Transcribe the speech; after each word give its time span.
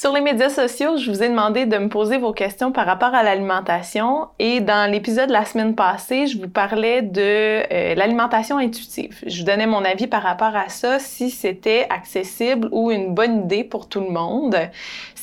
Sur 0.00 0.12
les 0.12 0.20
médias 0.20 0.48
sociaux, 0.48 0.96
je 0.96 1.10
vous 1.10 1.24
ai 1.24 1.28
demandé 1.28 1.66
de 1.66 1.76
me 1.76 1.88
poser 1.88 2.18
vos 2.18 2.32
questions 2.32 2.70
par 2.70 2.86
rapport 2.86 3.16
à 3.16 3.24
l'alimentation 3.24 4.28
et 4.38 4.60
dans 4.60 4.88
l'épisode 4.88 5.26
de 5.26 5.32
la 5.32 5.44
semaine 5.44 5.74
passée, 5.74 6.28
je 6.28 6.38
vous 6.38 6.48
parlais 6.48 7.02
de 7.02 7.20
euh, 7.20 7.96
l'alimentation 7.96 8.58
intuitive. 8.58 9.18
Je 9.26 9.40
vous 9.40 9.44
donnais 9.44 9.66
mon 9.66 9.84
avis 9.84 10.06
par 10.06 10.22
rapport 10.22 10.54
à 10.54 10.68
ça, 10.68 11.00
si 11.00 11.30
c'était 11.30 11.88
accessible 11.90 12.68
ou 12.70 12.92
une 12.92 13.12
bonne 13.12 13.46
idée 13.46 13.64
pour 13.64 13.88
tout 13.88 13.98
le 13.98 14.10
monde. 14.10 14.56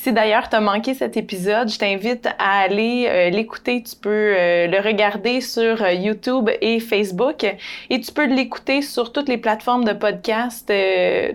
Si 0.06 0.12
d'ailleurs 0.12 0.48
tu 0.48 0.54
as 0.54 0.60
manqué 0.60 0.94
cet 0.94 1.16
épisode, 1.16 1.68
je 1.68 1.80
t'invite 1.80 2.28
à 2.38 2.60
aller 2.60 3.08
euh, 3.08 3.28
l'écouter. 3.30 3.82
Tu 3.82 3.96
peux 3.96 4.08
euh, 4.08 4.68
le 4.68 4.78
regarder 4.78 5.40
sur 5.40 5.84
YouTube 5.90 6.48
et 6.60 6.78
Facebook 6.78 7.44
et 7.90 8.00
tu 8.00 8.12
peux 8.12 8.26
l'écouter 8.26 8.82
sur 8.82 9.10
toutes 9.10 9.28
les 9.28 9.36
plateformes 9.36 9.82
de 9.82 9.92
podcast, 9.92 10.72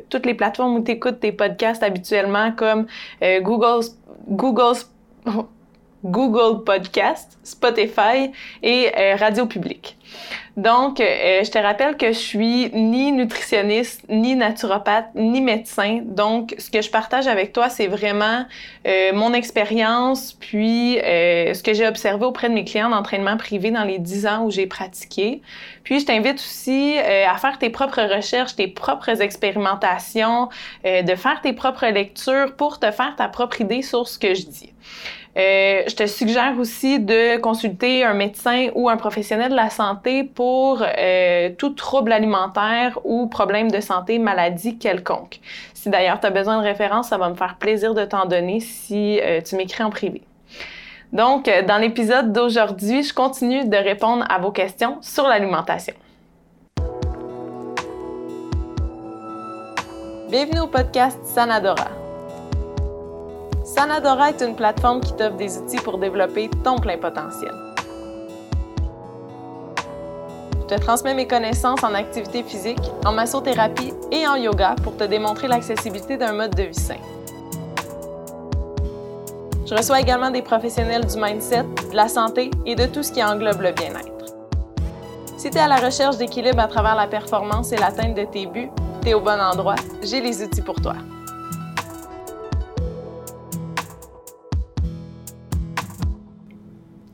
toutes 0.09 0.25
les 0.25 0.33
plateformes 0.35 0.77
où 0.77 0.81
tu 0.81 0.91
écoutes 0.91 1.19
tes 1.19 1.33
podcasts 1.33 1.83
habituellement 1.83 2.53
comme 2.53 2.85
Google, 3.41 3.85
Google, 4.29 4.77
Google 6.03 6.63
Podcast, 6.63 7.37
Spotify 7.43 8.31
et 8.63 8.91
euh, 8.97 9.15
Radio 9.15 9.45
Publique. 9.45 9.97
Donc, 10.57 10.99
euh, 10.99 11.43
je 11.43 11.49
te 11.49 11.57
rappelle 11.57 11.95
que 11.95 12.07
je 12.07 12.17
suis 12.17 12.69
ni 12.73 13.13
nutritionniste, 13.13 14.03
ni 14.09 14.35
naturopathe, 14.35 15.07
ni 15.15 15.39
médecin. 15.39 16.01
Donc, 16.03 16.55
ce 16.57 16.69
que 16.69 16.81
je 16.81 16.89
partage 16.89 17.27
avec 17.27 17.53
toi, 17.53 17.69
c'est 17.69 17.87
vraiment 17.87 18.45
euh, 18.85 19.13
mon 19.13 19.33
expérience, 19.33 20.33
puis 20.33 20.99
euh, 20.99 21.53
ce 21.53 21.63
que 21.63 21.73
j'ai 21.73 21.87
observé 21.87 22.25
auprès 22.25 22.49
de 22.49 22.53
mes 22.53 22.65
clients 22.65 22.89
d'entraînement 22.89 23.37
privé 23.37 23.71
dans 23.71 23.85
les 23.85 23.97
10 23.97 24.27
ans 24.27 24.43
où 24.43 24.51
j'ai 24.51 24.67
pratiqué. 24.67 25.41
Puis, 25.83 26.01
je 26.01 26.05
t'invite 26.05 26.35
aussi 26.35 26.97
à 26.99 27.35
faire 27.37 27.57
tes 27.57 27.69
propres 27.69 28.03
recherches, 28.03 28.55
tes 28.55 28.67
propres 28.67 29.21
expérimentations, 29.21 30.49
de 30.83 31.15
faire 31.15 31.41
tes 31.41 31.53
propres 31.53 31.87
lectures 31.87 32.55
pour 32.55 32.79
te 32.79 32.91
faire 32.91 33.15
ta 33.17 33.27
propre 33.27 33.61
idée 33.61 33.81
sur 33.81 34.07
ce 34.07 34.19
que 34.19 34.35
je 34.35 34.43
dis. 34.43 34.73
Euh, 35.37 35.83
je 35.87 35.95
te 35.95 36.05
suggère 36.07 36.59
aussi 36.59 36.99
de 36.99 37.37
consulter 37.37 38.03
un 38.03 38.13
médecin 38.13 38.67
ou 38.75 38.89
un 38.89 38.97
professionnel 38.97 39.51
de 39.51 39.55
la 39.55 39.69
santé 39.69 40.25
pour 40.25 40.83
euh, 40.83 41.49
tout 41.57 41.69
trouble 41.69 42.11
alimentaire 42.11 42.99
ou 43.05 43.27
problème 43.27 43.71
de 43.71 43.79
santé, 43.79 44.19
maladie 44.19 44.77
quelconque. 44.77 45.39
Si 45.73 45.89
d'ailleurs 45.89 46.19
tu 46.19 46.27
as 46.27 46.31
besoin 46.31 46.57
de 46.57 46.63
références, 46.63 47.09
ça 47.09 47.17
va 47.17 47.29
me 47.29 47.35
faire 47.35 47.55
plaisir 47.55 47.93
de 47.93 48.03
t'en 48.03 48.25
donner 48.25 48.59
si 48.59 49.19
euh, 49.21 49.39
tu 49.41 49.55
m'écris 49.55 49.83
en 49.83 49.89
privé. 49.89 50.21
Donc, 51.13 51.51
dans 51.67 51.77
l'épisode 51.77 52.31
d'aujourd'hui, 52.31 53.03
je 53.03 53.13
continue 53.13 53.65
de 53.65 53.75
répondre 53.75 54.25
à 54.29 54.39
vos 54.39 54.51
questions 54.51 54.97
sur 55.01 55.27
l'alimentation. 55.27 55.93
Bienvenue 60.29 60.61
au 60.61 60.67
podcast 60.67 61.19
Sanadora 61.25 62.00
Sanadora 63.73 64.31
est 64.31 64.41
une 64.41 64.53
plateforme 64.53 64.99
qui 64.99 65.13
t'offre 65.13 65.37
des 65.37 65.57
outils 65.57 65.77
pour 65.77 65.97
développer 65.97 66.49
ton 66.61 66.75
plein 66.75 66.97
potentiel. 66.97 67.53
Je 70.59 70.75
te 70.75 70.81
transmets 70.81 71.13
mes 71.13 71.25
connaissances 71.25 71.81
en 71.81 71.93
activité 71.93 72.43
physique, 72.43 72.91
en 73.05 73.13
massothérapie 73.13 73.93
et 74.11 74.27
en 74.27 74.35
yoga 74.35 74.75
pour 74.83 74.97
te 74.97 75.05
démontrer 75.05 75.47
l'accessibilité 75.47 76.17
d'un 76.17 76.33
mode 76.33 76.53
de 76.53 76.63
vie 76.63 76.73
sain. 76.73 76.97
Je 79.65 79.73
reçois 79.73 80.01
également 80.01 80.31
des 80.31 80.41
professionnels 80.41 81.05
du 81.05 81.17
mindset, 81.17 81.63
de 81.63 81.95
la 81.95 82.09
santé 82.09 82.51
et 82.65 82.75
de 82.75 82.85
tout 82.87 83.03
ce 83.03 83.13
qui 83.13 83.23
englobe 83.23 83.61
le 83.61 83.71
bien-être. 83.71 84.35
Si 85.37 85.49
tu 85.49 85.57
es 85.57 85.61
à 85.61 85.69
la 85.69 85.77
recherche 85.77 86.17
d'équilibre 86.17 86.59
à 86.59 86.67
travers 86.67 86.95
la 86.95 87.07
performance 87.07 87.71
et 87.71 87.77
l'atteinte 87.77 88.15
de 88.15 88.25
tes 88.25 88.47
buts, 88.47 88.69
tu 89.01 89.09
es 89.09 89.13
au 89.13 89.21
bon 89.21 89.39
endroit, 89.39 89.75
j'ai 90.03 90.19
les 90.19 90.43
outils 90.43 90.61
pour 90.61 90.75
toi. 90.75 90.95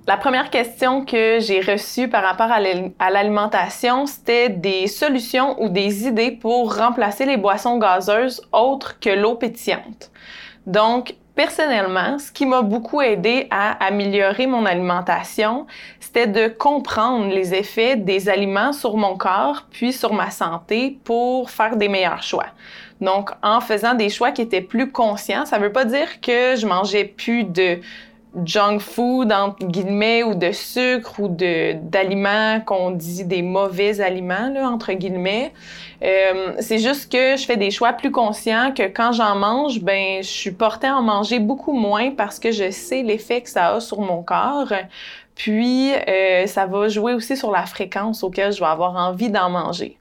La 0.07 0.15
première 0.15 0.49
question 0.49 1.03
que 1.03 1.39
j'ai 1.41 1.59
reçue 1.59 2.07
par 2.07 2.23
rapport 2.23 2.49
à 2.49 3.09
l'alimentation, 3.11 4.05
c'était 4.05 4.47
des 4.47 4.87
solutions 4.87 5.61
ou 5.61 5.67
des 5.67 6.07
idées 6.07 6.31
pour 6.31 6.77
remplacer 6.77 7.25
les 7.25 7.35
boissons 7.35 7.77
gazeuses 7.77 8.41
autres 8.53 9.01
que 9.01 9.09
l'eau 9.09 9.35
pétillante. 9.35 10.09
Donc, 10.65 11.15
personnellement, 11.35 12.19
ce 12.19 12.31
qui 12.31 12.45
m'a 12.45 12.61
beaucoup 12.61 13.01
aidé 13.01 13.47
à 13.51 13.85
améliorer 13.85 14.47
mon 14.47 14.65
alimentation, 14.65 15.67
c'était 15.99 16.27
de 16.27 16.47
comprendre 16.47 17.27
les 17.27 17.53
effets 17.53 17.97
des 17.97 18.29
aliments 18.29 18.71
sur 18.71 18.95
mon 18.95 19.17
corps 19.17 19.65
puis 19.71 19.91
sur 19.91 20.13
ma 20.13 20.31
santé 20.31 20.99
pour 21.03 21.49
faire 21.49 21.75
des 21.75 21.89
meilleurs 21.89 22.23
choix. 22.23 22.47
Donc, 23.01 23.29
en 23.43 23.59
faisant 23.59 23.93
des 23.93 24.09
choix 24.09 24.31
qui 24.31 24.41
étaient 24.41 24.61
plus 24.61 24.89
conscients, 24.89 25.45
ça 25.45 25.59
veut 25.59 25.73
pas 25.73 25.83
dire 25.83 26.21
que 26.21 26.55
je 26.55 26.65
mangeais 26.65 27.03
plus 27.03 27.43
de 27.43 27.79
junk 28.43 28.79
food, 28.79 29.31
entre 29.31 29.65
guillemets, 29.65 30.23
ou 30.23 30.35
de 30.35 30.51
sucre 30.51 31.19
ou 31.19 31.27
d'aliments 31.27 32.59
qu'on 32.65 32.91
dit 32.91 33.25
des 33.25 33.41
mauvais 33.41 34.01
aliments, 34.01 34.49
là, 34.53 34.69
entre 34.69 34.93
guillemets. 34.93 35.53
Euh, 36.03 36.53
c'est 36.59 36.77
juste 36.77 37.11
que 37.11 37.35
je 37.37 37.45
fais 37.45 37.57
des 37.57 37.71
choix 37.71 37.93
plus 37.93 38.11
conscients 38.11 38.71
que 38.71 38.83
quand 38.83 39.11
j'en 39.13 39.35
mange, 39.35 39.81
ben, 39.81 40.21
je 40.21 40.27
suis 40.27 40.51
portée 40.51 40.87
à 40.87 40.97
en 40.97 41.01
manger 41.01 41.39
beaucoup 41.39 41.73
moins 41.73 42.11
parce 42.11 42.39
que 42.39 42.51
je 42.51 42.69
sais 42.69 43.01
l'effet 43.01 43.41
que 43.41 43.49
ça 43.49 43.73
a 43.73 43.79
sur 43.79 44.01
mon 44.01 44.21
corps. 44.21 44.73
Puis, 45.35 45.93
euh, 45.93 46.47
ça 46.47 46.65
va 46.65 46.87
jouer 46.87 47.13
aussi 47.13 47.37
sur 47.37 47.51
la 47.51 47.65
fréquence 47.65 48.23
auquel 48.23 48.51
je 48.51 48.59
vais 48.59 48.65
avoir 48.65 48.95
envie 48.95 49.29
d'en 49.29 49.49
manger. 49.49 49.97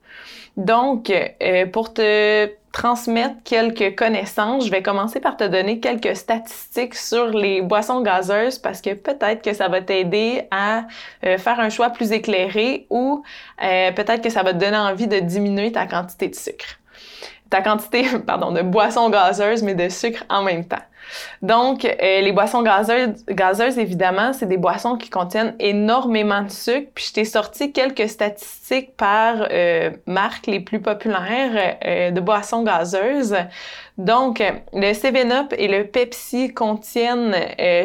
Donc, 0.57 1.11
euh, 1.11 1.67
pour 1.67 1.93
te 1.93 2.49
transmettre 2.77 3.37
quelques 3.43 3.97
connaissances, 3.97 4.67
je 4.67 4.71
vais 4.71 4.83
commencer 4.83 5.19
par 5.19 5.39
te 5.39 5.45
donner 5.45 5.81
quelques 5.81 6.15
statistiques 6.15 6.95
sur 6.95 7.29
les 7.29 7.63
boissons 7.63 8.03
gazeuses 8.03 8.59
parce 8.59 8.83
que 8.83 8.93
peut-être 8.93 9.41
que 9.41 9.55
ça 9.55 9.69
va 9.69 9.81
t'aider 9.81 10.43
à 10.51 10.83
euh, 11.25 11.39
faire 11.39 11.59
un 11.59 11.71
choix 11.71 11.89
plus 11.89 12.13
éclairé 12.13 12.87
ou 12.91 13.23
euh, 13.63 13.93
peut-être 13.93 14.23
que 14.23 14.29
ça 14.29 14.43
va 14.43 14.53
te 14.53 14.59
donner 14.59 14.77
envie 14.77 15.07
de 15.07 15.21
diminuer 15.21 15.73
ta 15.73 15.87
quantité 15.87 16.29
de 16.29 16.35
sucre. 16.35 16.79
Ta 17.49 17.63
quantité, 17.63 18.05
pardon, 18.27 18.53
de 18.53 18.61
boissons 18.61 19.09
gazeuses, 19.09 19.63
mais 19.63 19.75
de 19.75 19.89
sucre 19.89 20.25
en 20.29 20.43
même 20.43 20.67
temps. 20.67 20.85
Donc, 21.43 21.85
euh, 21.85 22.21
les 22.21 22.33
boissons 22.33 22.63
gazeuses, 22.63 23.79
évidemment, 23.79 24.33
c'est 24.33 24.47
des 24.47 24.57
boissons 24.57 24.97
qui 24.97 25.11
contiennent 25.11 25.55
énormément 25.59 26.43
de 26.43 26.51
sucre. 26.51 26.91
Puis 26.95 27.07
je 27.09 27.13
t'ai 27.15 27.25
sorti 27.25 27.73
quelques 27.73 28.09
statistiques 28.09 28.97
par 28.97 29.49
euh, 29.51 29.91
marques 30.07 30.47
les 30.47 30.61
plus 30.61 30.81
populaires 30.81 31.77
euh, 31.85 32.11
de 32.11 32.21
boissons 32.21 32.63
gazeuses. 32.63 33.37
Donc, 33.99 34.43
le 34.75 34.93
7-Up 34.93 35.55
et 35.57 35.69
le 35.69 35.87
Pepsi 35.87 36.53
contiennent 36.53 37.35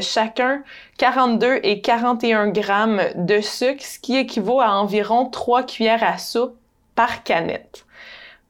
chacun 0.01 0.61
42 0.97 1.61
et 1.63 1.79
41 1.79 2.49
grammes 2.49 3.01
de 3.15 3.39
sucre, 3.39 3.83
ce 3.83 3.97
qui 3.97 4.17
équivaut 4.17 4.59
à 4.59 4.71
environ 4.71 5.27
3 5.27 5.63
cuillères 5.63 6.03
à 6.03 6.17
soupe 6.17 6.57
par 6.95 7.23
canette. 7.23 7.85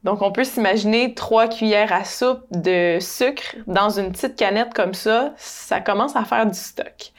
Donc, 0.04 0.20
on 0.22 0.32
peut 0.32 0.44
s'imaginer 0.44 1.14
trois 1.14 1.48
cuillères 1.48 1.92
à 1.92 2.04
soupe 2.04 2.44
de 2.50 2.98
sucre 3.00 3.56
dans 3.66 3.90
une 3.90 4.10
petite 4.10 4.36
canette 4.36 4.74
comme 4.74 4.94
ça. 4.94 5.32
Ça 5.36 5.80
commence 5.80 6.16
à 6.16 6.24
faire 6.24 6.46
du 6.46 6.58
stock. 6.58 7.12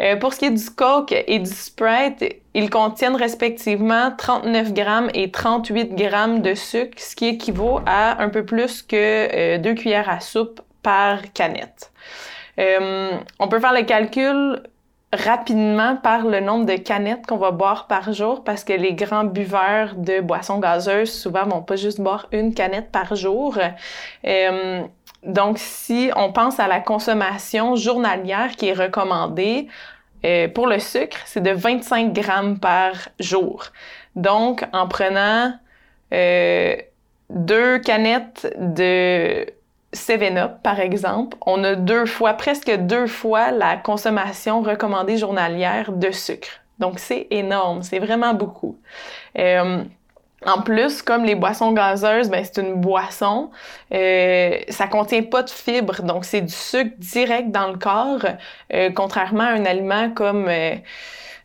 Euh, 0.00 0.16
pour 0.16 0.32
ce 0.32 0.38
qui 0.38 0.44
est 0.46 0.50
du 0.50 0.70
Coke 0.70 1.12
et 1.12 1.38
du 1.38 1.50
Sprite, 1.50 2.24
ils 2.54 2.70
contiennent 2.70 3.16
respectivement 3.16 4.10
39 4.16 4.72
grammes 4.72 5.10
et 5.14 5.30
38 5.30 5.94
grammes 5.94 6.40
de 6.40 6.54
sucre, 6.54 6.98
ce 6.98 7.14
qui 7.14 7.26
équivaut 7.26 7.80
à 7.84 8.22
un 8.22 8.28
peu 8.28 8.44
plus 8.44 8.82
que 8.82 8.96
euh, 8.96 9.58
deux 9.58 9.74
cuillères 9.74 10.08
à 10.08 10.20
soupe 10.20 10.60
par 10.82 11.32
canette. 11.32 11.92
Euh, 12.58 13.10
on 13.38 13.48
peut 13.48 13.60
faire 13.60 13.72
le 13.72 13.82
calcul 13.82 14.62
rapidement 15.12 15.96
par 15.96 16.24
le 16.24 16.40
nombre 16.40 16.64
de 16.64 16.76
canettes 16.76 17.26
qu'on 17.26 17.36
va 17.36 17.50
boire 17.50 17.86
par 17.86 18.12
jour 18.12 18.44
parce 18.44 18.64
que 18.64 18.72
les 18.72 18.94
grands 18.94 19.24
buveurs 19.24 19.94
de 19.94 20.20
boissons 20.20 20.58
gazeuses 20.58 21.12
souvent 21.12 21.44
vont 21.44 21.62
pas 21.62 21.76
juste 21.76 22.00
boire 22.00 22.28
une 22.32 22.54
canette 22.54 22.90
par 22.90 23.14
jour. 23.14 23.58
Euh, 24.26 24.82
donc, 25.22 25.58
si 25.58 26.10
on 26.16 26.32
pense 26.32 26.58
à 26.58 26.66
la 26.66 26.80
consommation 26.80 27.76
journalière 27.76 28.52
qui 28.56 28.68
est 28.68 28.72
recommandée 28.72 29.68
euh, 30.24 30.48
pour 30.48 30.66
le 30.66 30.78
sucre, 30.78 31.18
c'est 31.26 31.42
de 31.42 31.50
25 31.50 32.12
grammes 32.12 32.58
par 32.58 32.92
jour. 33.20 33.66
Donc, 34.16 34.64
en 34.72 34.88
prenant 34.88 35.52
euh, 36.12 36.76
deux 37.30 37.78
canettes 37.78 38.54
de 38.58 39.46
7-Up, 39.92 40.62
par 40.62 40.80
exemple, 40.80 41.36
on 41.44 41.62
a 41.64 41.74
deux 41.74 42.06
fois, 42.06 42.34
presque 42.34 42.70
deux 42.70 43.06
fois 43.06 43.50
la 43.50 43.76
consommation 43.76 44.62
recommandée 44.62 45.18
journalière 45.18 45.92
de 45.92 46.10
sucre. 46.10 46.48
Donc, 46.78 46.98
c'est 46.98 47.26
énorme, 47.30 47.82
c'est 47.82 47.98
vraiment 47.98 48.34
beaucoup. 48.34 48.78
Euh, 49.38 49.84
en 50.44 50.62
plus, 50.62 51.02
comme 51.02 51.24
les 51.24 51.34
boissons 51.34 51.72
gazeuses, 51.72 52.28
ben, 52.28 52.44
c'est 52.44 52.60
une 52.60 52.74
boisson, 52.74 53.50
euh, 53.94 54.58
ça 54.68 54.88
contient 54.88 55.22
pas 55.22 55.42
de 55.42 55.50
fibres, 55.50 56.02
donc 56.02 56.24
c'est 56.24 56.40
du 56.40 56.52
sucre 56.52 56.94
direct 56.98 57.50
dans 57.50 57.68
le 57.68 57.78
corps, 57.78 58.24
euh, 58.72 58.90
contrairement 58.94 59.44
à 59.44 59.52
un 59.52 59.64
aliment 59.64 60.10
comme 60.10 60.48
euh, 60.48 60.74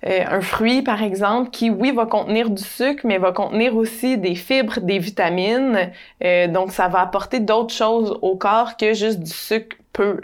un 0.04 0.42
fruit, 0.42 0.82
par 0.82 1.02
exemple, 1.02 1.50
qui, 1.50 1.70
oui, 1.70 1.92
va 1.92 2.06
contenir 2.06 2.50
du 2.50 2.64
sucre, 2.64 3.02
mais 3.04 3.18
va 3.18 3.32
contenir 3.32 3.76
aussi 3.76 4.18
des 4.18 4.36
fibres, 4.36 4.80
des 4.80 5.00
vitamines. 5.00 5.92
Euh, 6.24 6.48
donc, 6.48 6.72
ça 6.72 6.88
va 6.88 7.02
apporter 7.02 7.40
d'autres 7.40 7.74
choses 7.74 8.18
au 8.22 8.36
corps 8.36 8.78
que 8.78 8.94
juste 8.94 9.20
du 9.20 9.32
sucre 9.32 9.76
pur. 9.94 10.22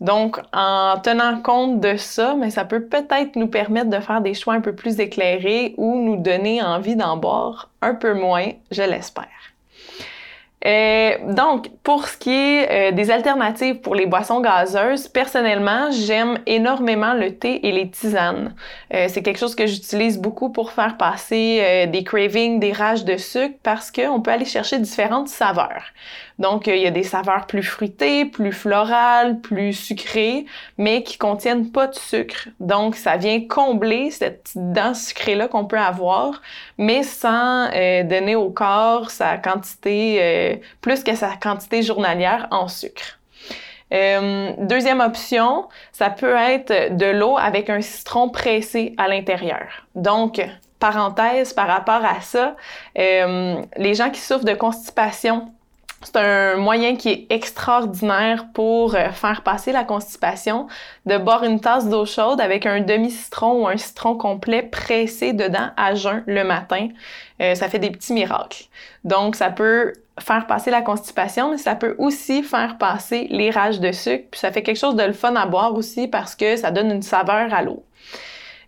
Donc, 0.00 0.38
en 0.52 1.00
tenant 1.02 1.40
compte 1.40 1.80
de 1.80 1.96
ça, 1.96 2.34
mais 2.38 2.50
ça 2.50 2.64
peut 2.64 2.84
peut-être 2.84 3.34
nous 3.36 3.48
permettre 3.48 3.90
de 3.90 3.98
faire 3.98 4.20
des 4.20 4.34
choix 4.34 4.54
un 4.54 4.60
peu 4.60 4.74
plus 4.74 5.00
éclairés 5.00 5.74
ou 5.76 6.00
nous 6.00 6.16
donner 6.16 6.62
envie 6.62 6.94
d'en 6.94 7.16
boire 7.16 7.70
un 7.82 7.94
peu 7.94 8.14
moins, 8.14 8.50
je 8.70 8.82
l'espère. 8.82 9.26
Euh, 10.66 11.12
donc, 11.34 11.68
pour 11.84 12.08
ce 12.08 12.16
qui 12.16 12.30
est 12.30 12.90
euh, 12.90 12.92
des 12.92 13.10
alternatives 13.10 13.76
pour 13.80 13.94
les 13.94 14.06
boissons 14.06 14.40
gazeuses, 14.40 15.06
personnellement, 15.06 15.90
j'aime 15.92 16.38
énormément 16.46 17.14
le 17.14 17.36
thé 17.36 17.66
et 17.66 17.70
les 17.70 17.88
tisanes. 17.90 18.54
Euh, 18.92 19.06
c'est 19.08 19.22
quelque 19.22 19.38
chose 19.38 19.54
que 19.54 19.66
j'utilise 19.66 20.18
beaucoup 20.18 20.50
pour 20.50 20.72
faire 20.72 20.96
passer 20.96 21.86
des 21.90 22.02
cravings, 22.02 22.58
des 22.58 22.72
rages 22.72 23.04
de 23.04 23.16
sucre, 23.16 23.54
parce 23.62 23.90
qu'on 23.90 24.20
peut 24.20 24.32
aller 24.32 24.44
chercher 24.44 24.78
différentes 24.78 25.28
saveurs. 25.28 25.84
Donc, 26.38 26.68
euh, 26.68 26.76
il 26.76 26.82
y 26.82 26.86
a 26.86 26.90
des 26.90 27.02
saveurs 27.02 27.46
plus 27.46 27.62
fruitées, 27.62 28.24
plus 28.24 28.52
florales, 28.52 29.40
plus 29.40 29.72
sucrées, 29.72 30.46
mais 30.76 31.02
qui 31.02 31.18
contiennent 31.18 31.70
pas 31.70 31.88
de 31.88 31.94
sucre. 31.94 32.48
Donc, 32.60 32.94
ça 32.94 33.16
vient 33.16 33.40
combler 33.46 34.10
cette 34.10 34.44
petite 34.44 34.72
dent 34.72 34.94
sucrée-là 34.94 35.48
qu'on 35.48 35.64
peut 35.64 35.78
avoir, 35.78 36.40
mais 36.78 37.02
sans 37.02 37.68
euh, 37.74 38.04
donner 38.04 38.36
au 38.36 38.50
corps 38.50 39.10
sa 39.10 39.36
quantité, 39.36 40.18
euh, 40.48 40.56
plus 40.80 41.04
que 41.04 41.14
sa 41.14 41.30
quantité 41.36 41.82
journalière 41.82 42.48
en 42.50 42.68
sucre. 42.68 43.18
deuxième 43.90 45.00
option, 45.00 45.68
ça 45.92 46.10
peut 46.10 46.36
être 46.36 46.96
de 46.96 47.06
l'eau 47.06 47.38
avec 47.38 47.70
un 47.70 47.80
citron 47.80 48.28
pressé 48.28 48.94
à 48.98 49.08
l'intérieur. 49.08 49.86
Donc, 49.94 50.40
parenthèse 50.78 51.54
par 51.54 51.66
rapport 51.66 52.04
à 52.04 52.20
ça, 52.20 52.54
les 52.94 53.94
gens 53.94 54.10
qui 54.10 54.20
souffrent 54.20 54.44
de 54.44 54.54
constipation, 54.54 55.52
c'est 56.02 56.16
un 56.16 56.56
moyen 56.56 56.96
qui 56.96 57.08
est 57.08 57.26
extraordinaire 57.30 58.46
pour 58.54 58.94
euh, 58.94 59.10
faire 59.10 59.42
passer 59.42 59.72
la 59.72 59.82
constipation, 59.82 60.68
de 61.06 61.18
boire 61.18 61.42
une 61.42 61.60
tasse 61.60 61.88
d'eau 61.88 62.06
chaude 62.06 62.40
avec 62.40 62.66
un 62.66 62.80
demi-citron 62.80 63.62
ou 63.62 63.66
un 63.66 63.76
citron 63.76 64.16
complet 64.16 64.62
pressé 64.62 65.32
dedans 65.32 65.70
à 65.76 65.94
jeun 65.94 66.22
le 66.26 66.44
matin. 66.44 66.88
Euh, 67.40 67.54
ça 67.56 67.68
fait 67.68 67.80
des 67.80 67.90
petits 67.90 68.12
miracles. 68.12 68.64
Donc, 69.04 69.34
ça 69.34 69.50
peut 69.50 69.92
faire 70.20 70.46
passer 70.46 70.70
la 70.70 70.82
constipation, 70.82 71.50
mais 71.50 71.58
ça 71.58 71.74
peut 71.74 71.96
aussi 71.98 72.42
faire 72.42 72.78
passer 72.78 73.26
les 73.30 73.50
rages 73.50 73.80
de 73.80 73.90
sucre. 73.92 74.26
Puis 74.30 74.40
ça 74.40 74.52
fait 74.52 74.62
quelque 74.62 74.78
chose 74.78 74.96
de 74.96 75.02
le 75.04 75.12
fun 75.12 75.34
à 75.34 75.46
boire 75.46 75.74
aussi 75.74 76.06
parce 76.06 76.34
que 76.34 76.56
ça 76.56 76.70
donne 76.70 76.90
une 76.90 77.02
saveur 77.02 77.52
à 77.52 77.62
l'eau. 77.62 77.84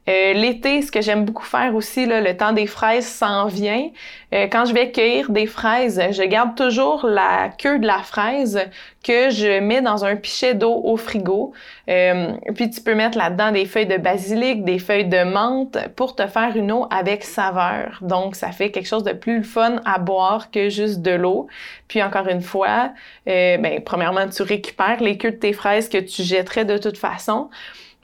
Euh, 0.08 0.32
l'été, 0.32 0.82
ce 0.82 0.90
que 0.90 1.02
j'aime 1.02 1.24
beaucoup 1.24 1.44
faire 1.44 1.74
aussi, 1.74 2.06
le 2.06 2.36
temps 2.36 2.52
des 2.52 2.66
fraises 2.66 3.06
s'en 3.06 3.46
vient. 3.46 3.90
Euh, 4.32 4.46
quand 4.50 4.64
je 4.64 4.72
vais 4.72 4.90
cueillir 4.90 5.30
des 5.30 5.46
fraises, 5.46 6.00
je 6.10 6.22
garde 6.22 6.56
toujours 6.56 7.06
la 7.06 7.50
queue 7.50 7.78
de 7.78 7.86
la 7.86 7.98
fraise 7.98 8.60
que 9.04 9.30
je 9.30 9.60
mets 9.60 9.82
dans 9.82 10.04
un 10.04 10.16
pichet 10.16 10.54
d'eau 10.54 10.80
au 10.84 10.96
frigo. 10.96 11.52
Euh, 11.88 12.32
puis 12.54 12.70
tu 12.70 12.80
peux 12.80 12.94
mettre 12.94 13.18
là-dedans 13.18 13.52
des 13.52 13.66
feuilles 13.66 13.86
de 13.86 13.98
basilic, 13.98 14.64
des 14.64 14.78
feuilles 14.78 15.08
de 15.08 15.22
menthe 15.22 15.78
pour 15.96 16.16
te 16.16 16.26
faire 16.26 16.56
une 16.56 16.72
eau 16.72 16.86
avec 16.90 17.22
saveur. 17.22 17.98
Donc 18.00 18.36
ça 18.36 18.52
fait 18.52 18.70
quelque 18.70 18.88
chose 18.88 19.04
de 19.04 19.12
plus 19.12 19.44
fun 19.44 19.80
à 19.84 19.98
boire 19.98 20.50
que 20.50 20.70
juste 20.70 21.02
de 21.02 21.12
l'eau. 21.12 21.46
Puis 21.88 22.02
encore 22.02 22.26
une 22.28 22.42
fois, 22.42 22.92
ben, 23.26 23.80
premièrement, 23.84 24.28
tu 24.28 24.42
récupères 24.42 25.00
les 25.00 25.18
queues 25.18 25.32
de 25.32 25.36
tes 25.36 25.52
fraises 25.52 25.88
que 25.88 25.98
tu 25.98 26.22
jetterais 26.22 26.64
de 26.64 26.78
toute 26.78 26.98
façon. 26.98 27.48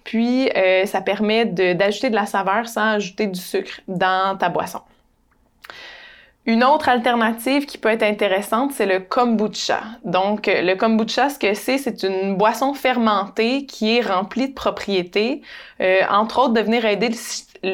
Puis, 0.06 0.48
euh, 0.56 0.86
ça 0.86 1.00
permet 1.00 1.46
d'ajouter 1.46 2.10
de, 2.10 2.14
la 2.14 2.26
saveur 2.26 2.68
sans 2.68 2.92
ajouter 2.92 3.26
du 3.26 3.40
sucre 3.40 3.80
dans 3.88 4.38
ta 4.38 4.48
boisson. 4.48 4.80
Une 6.46 6.62
autre 6.62 6.88
alternative 6.88 7.66
qui 7.66 7.76
peut 7.76 7.88
être 7.88 8.04
intéressante, 8.04 8.70
c'est 8.70 8.86
le 8.86 9.00
kombucha. 9.00 9.80
Donc, 10.04 10.46
le 10.46 10.74
kombucha, 10.76 11.28
ce 11.28 11.40
que 11.40 11.54
c'est, 11.54 11.76
c'est 11.76 12.04
une 12.04 12.36
boisson 12.36 12.72
fermentée 12.72 13.66
qui 13.66 13.96
est 13.96 14.00
remplie 14.00 14.50
de 14.50 14.54
propriétés, 14.54 15.42
euh, 15.80 16.02
entre 16.08 16.38
autres 16.38 16.52
de 16.52 16.60
venir 16.60 16.84
aider 16.84 17.08
le 17.08 17.14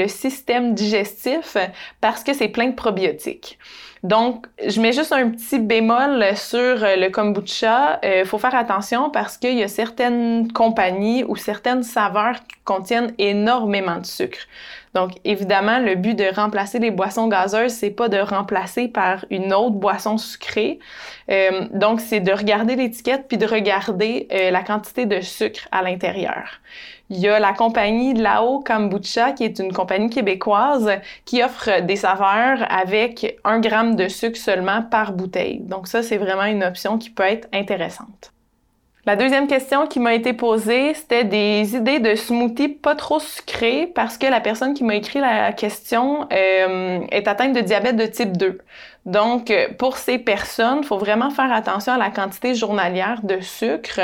système 0.08 0.75
digestif 0.75 1.56
parce 2.00 2.25
que 2.25 2.32
c'est 2.32 2.49
plein 2.49 2.69
de 2.69 2.75
probiotiques. 2.75 3.58
Donc, 4.02 4.46
je 4.67 4.81
mets 4.81 4.93
juste 4.93 5.12
un 5.12 5.31
petit 5.31 5.61
bémol 5.61 6.37
sur 6.37 6.58
euh, 6.58 6.96
le 6.96 7.08
kombucha. 7.11 8.00
Il 8.02 8.08
euh, 8.08 8.25
faut 8.25 8.38
faire 8.38 8.55
attention 8.55 9.11
parce 9.11 9.38
qu'il 9.38 9.56
y 9.56 9.62
a 9.62 9.69
certaines 9.69 10.52
compagnies 10.52 11.23
ou 11.23 11.37
certaines 11.37 11.84
saveurs 11.84 12.34
qui 12.40 12.56
contiennent 12.64 13.14
énormément 13.19 13.99
de 13.99 14.06
sucre. 14.06 14.40
Donc, 14.94 15.12
évidemment, 15.25 15.79
le 15.79 15.94
but 15.94 16.15
de 16.15 16.35
remplacer 16.35 16.79
les 16.79 16.91
boissons 16.91 17.29
gazeuses, 17.29 17.73
c'est 17.73 17.91
pas 17.91 18.09
de 18.09 18.19
remplacer 18.19 18.89
par 18.89 19.25
une 19.31 19.53
autre 19.55 19.77
boisson 19.77 20.19
sucrée. 20.19 20.79
Euh, 21.31 21.67
donc, 21.73 22.00
c'est 22.00 22.21
de 22.21 22.33
regarder 22.33 22.77
l'étiquette 22.77 23.27
puis 23.29 23.39
de 23.39 23.47
regarder 23.47 24.29
la 24.31 24.62
quantité 24.62 25.06
de 25.06 25.21
sucre 25.21 25.67
à 25.73 25.83
l'intérieur. 25.83 26.61
Il 27.15 27.19
y 27.19 27.29
a 27.29 27.39
la 27.39 27.53
compagnie 27.53 28.15
Lao 28.15 28.61
Kombucha, 28.61 29.33
qui 29.33 29.44
est 29.44 29.59
une 29.59 29.73
compagnie 29.73 30.09
québécoise 30.09 30.91
qui 31.27 31.43
offre 31.43 31.83
des 31.83 31.97
saveurs 31.97 32.65
avec 32.71 33.39
un 33.44 33.61
gramme 33.61 33.97
de 33.97 34.09
sucre 34.09 34.39
seulement 34.39 34.83
par 34.83 35.12
bouteille. 35.12 35.61
Donc 35.61 35.89
ça, 35.89 36.03
c'est 36.03 36.17
vraiment 36.17 36.44
une 36.44 36.65
option 36.65 36.97
qui 36.97 37.11
peut 37.11 37.23
être 37.23 37.49
intéressante. 37.53 38.33
La 39.04 39.16
deuxième 39.16 39.49
question 39.49 39.88
qui 39.88 39.99
m'a 39.99 40.14
été 40.14 40.32
posée, 40.32 40.94
c'était 40.94 41.25
des 41.25 41.75
idées 41.75 41.99
de 41.99 42.14
smoothie 42.14 42.69
pas 42.69 42.94
trop 42.94 43.19
sucrés 43.19 43.90
parce 43.93 44.16
que 44.16 44.26
la 44.28 44.40
personne 44.40 44.75
qui 44.75 44.84
m'a 44.84 44.94
écrit 44.94 45.19
la 45.19 45.52
question 45.52 46.28
euh, 46.32 47.00
est 47.10 47.26
atteinte 47.26 47.52
de 47.52 47.60
diabète 47.60 47.96
de 47.96 48.06
type 48.06 48.37
2. 48.37 48.60
Donc, 49.04 49.52
pour 49.78 49.96
ces 49.96 50.19
personnes, 50.19 50.78
il 50.82 50.87
faut 50.87 50.99
vraiment 50.99 51.31
faire 51.31 51.52
attention 51.52 51.94
à 51.94 51.99
la 51.99 52.10
quantité 52.10 52.54
journalière 52.54 53.20
de 53.25 53.40
sucre. 53.40 54.00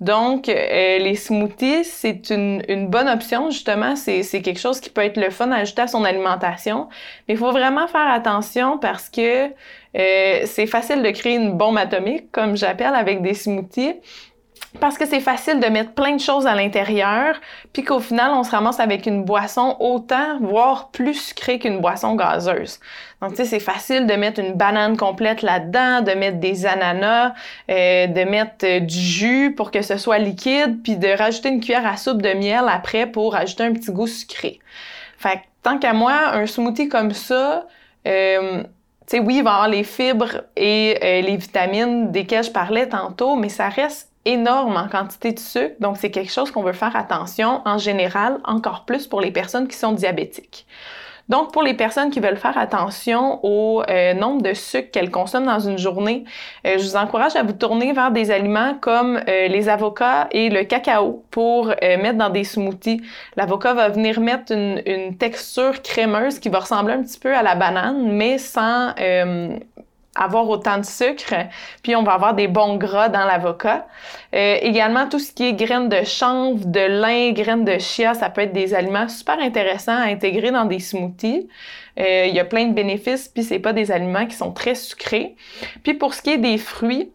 Donc, 0.00 0.48
euh, 0.48 0.98
les 0.98 1.14
smoothies, 1.16 1.84
c'est 1.84 2.30
une, 2.30 2.88
bonne 2.88 3.08
option, 3.08 3.50
justement. 3.50 3.94
C'est 3.96 4.22
quelque 4.40 4.58
chose 4.58 4.80
qui 4.80 4.88
peut 4.88 5.02
être 5.02 5.18
le 5.18 5.28
fun 5.28 5.50
à 5.50 5.56
ajouter 5.56 5.82
à 5.82 5.88
son 5.88 6.02
alimentation. 6.04 6.88
Mais 7.28 7.34
il 7.34 7.36
faut 7.36 7.52
vraiment 7.52 7.86
faire 7.88 8.10
attention 8.10 8.78
parce 8.78 9.10
que 9.10 9.48
euh, 9.96 10.40
c'est 10.46 10.66
facile 10.66 11.02
de 11.02 11.10
créer 11.10 11.34
une 11.34 11.52
bombe 11.52 11.76
atomique, 11.76 12.32
comme 12.32 12.56
j'appelle, 12.56 12.94
avec 12.94 13.20
des 13.20 13.34
smoothies 13.34 13.96
parce 14.80 14.98
que 14.98 15.06
c'est 15.06 15.20
facile 15.20 15.60
de 15.60 15.66
mettre 15.66 15.92
plein 15.92 16.14
de 16.14 16.20
choses 16.20 16.46
à 16.46 16.54
l'intérieur, 16.54 17.34
puis 17.72 17.82
qu'au 17.82 18.00
final, 18.00 18.32
on 18.32 18.44
se 18.44 18.50
ramasse 18.50 18.80
avec 18.80 19.06
une 19.06 19.24
boisson 19.24 19.76
autant, 19.80 20.38
voire 20.40 20.90
plus 20.90 21.14
sucrée 21.14 21.58
qu'une 21.58 21.80
boisson 21.80 22.14
gazeuse. 22.14 22.78
Donc, 23.22 23.30
tu 23.30 23.36
sais, 23.36 23.44
c'est 23.44 23.60
facile 23.60 24.06
de 24.06 24.14
mettre 24.14 24.40
une 24.40 24.52
banane 24.52 24.96
complète 24.96 25.42
là-dedans, 25.42 26.02
de 26.02 26.12
mettre 26.12 26.38
des 26.38 26.66
ananas, 26.66 27.32
euh, 27.70 28.06
de 28.06 28.24
mettre 28.24 28.64
euh, 28.64 28.80
du 28.80 28.98
jus 28.98 29.54
pour 29.56 29.70
que 29.70 29.82
ce 29.82 29.96
soit 29.96 30.18
liquide, 30.18 30.82
puis 30.82 30.96
de 30.96 31.08
rajouter 31.08 31.48
une 31.48 31.60
cuillère 31.60 31.86
à 31.86 31.96
soupe 31.96 32.22
de 32.22 32.34
miel 32.34 32.64
après 32.68 33.06
pour 33.06 33.34
ajouter 33.34 33.64
un 33.64 33.72
petit 33.72 33.90
goût 33.90 34.06
sucré. 34.06 34.60
Fait 35.16 35.38
que, 35.38 35.42
tant 35.62 35.78
qu'à 35.78 35.94
moi, 35.94 36.14
un 36.32 36.46
smoothie 36.46 36.88
comme 36.88 37.12
ça, 37.12 37.66
euh, 38.06 38.62
tu 39.08 39.16
sais, 39.16 39.18
oui, 39.20 39.38
il 39.38 39.42
va 39.42 39.54
avoir 39.54 39.68
les 39.68 39.84
fibres 39.84 40.42
et 40.54 40.98
euh, 41.02 41.20
les 41.22 41.36
vitamines 41.36 42.12
desquelles 42.12 42.44
je 42.44 42.50
parlais 42.50 42.88
tantôt, 42.88 43.36
mais 43.36 43.48
ça 43.48 43.68
reste 43.68 44.12
énorme 44.28 44.76
en 44.76 44.88
quantité 44.88 45.32
de 45.32 45.38
sucre, 45.38 45.74
donc 45.80 45.96
c'est 45.96 46.10
quelque 46.10 46.32
chose 46.32 46.50
qu'on 46.50 46.62
veut 46.62 46.72
faire 46.72 46.94
attention 46.94 47.62
en 47.64 47.78
général, 47.78 48.38
encore 48.44 48.84
plus 48.84 49.06
pour 49.06 49.20
les 49.20 49.30
personnes 49.30 49.66
qui 49.66 49.76
sont 49.76 49.92
diabétiques. 49.92 50.66
Donc, 51.28 51.52
pour 51.52 51.62
les 51.62 51.74
personnes 51.74 52.10
qui 52.10 52.20
veulent 52.20 52.38
faire 52.38 52.56
attention 52.56 53.40
au 53.42 53.82
euh, 53.82 54.14
nombre 54.14 54.42
de 54.42 54.54
sucre 54.54 54.90
qu'elles 54.90 55.10
consomment 55.10 55.46
dans 55.46 55.60
une 55.60 55.76
journée, 55.76 56.24
euh, 56.66 56.78
je 56.78 56.84
vous 56.84 56.96
encourage 56.96 57.36
à 57.36 57.42
vous 57.42 57.52
tourner 57.52 57.92
vers 57.92 58.10
des 58.10 58.30
aliments 58.30 58.74
comme 58.80 59.20
euh, 59.28 59.48
les 59.48 59.68
avocats 59.68 60.28
et 60.30 60.48
le 60.48 60.64
cacao 60.64 61.22
pour 61.30 61.68
mettre 61.82 62.16
dans 62.16 62.30
des 62.30 62.44
smoothies. 62.44 63.02
L'avocat 63.36 63.74
va 63.74 63.88
venir 63.90 64.20
mettre 64.20 64.52
une, 64.52 65.16
texture 65.18 65.82
crémeuse 65.82 66.38
qui 66.38 66.48
va 66.48 66.60
ressembler 66.60 66.94
un 66.94 67.02
petit 67.02 67.18
peu 67.18 67.34
à 67.34 67.42
la 67.42 67.54
banane, 67.54 68.10
mais 68.12 68.38
sans 68.38 68.94
avoir 70.18 70.48
autant 70.48 70.78
de 70.78 70.84
sucre, 70.84 71.34
puis 71.82 71.96
on 71.96 72.02
va 72.02 72.12
avoir 72.12 72.34
des 72.34 72.48
bons 72.48 72.76
gras 72.76 73.08
dans 73.08 73.24
l'avocat. 73.24 73.86
Euh, 74.34 74.56
également, 74.60 75.08
tout 75.08 75.18
ce 75.18 75.32
qui 75.32 75.48
est 75.48 75.54
graines 75.54 75.88
de 75.88 76.04
chanvre, 76.04 76.64
de 76.64 76.80
lin, 76.80 77.32
graines 77.32 77.64
de 77.64 77.78
chia, 77.78 78.14
ça 78.14 78.28
peut 78.28 78.42
être 78.42 78.52
des 78.52 78.74
aliments 78.74 79.08
super 79.08 79.38
intéressants 79.38 79.96
à 79.96 80.06
intégrer 80.06 80.50
dans 80.50 80.64
des 80.64 80.80
smoothies. 80.80 81.48
Euh, 81.98 82.26
il 82.26 82.34
y 82.34 82.40
a 82.40 82.44
plein 82.44 82.66
de 82.66 82.74
bénéfices, 82.74 83.28
puis 83.28 83.42
c'est 83.42 83.58
pas 83.58 83.72
des 83.72 83.90
aliments 83.90 84.26
qui 84.26 84.36
sont 84.36 84.52
très 84.52 84.74
sucrés. 84.74 85.36
Puis 85.82 85.94
pour 85.94 86.14
ce 86.14 86.22
qui 86.22 86.30
est 86.30 86.38
des 86.38 86.58
fruits, 86.58 87.10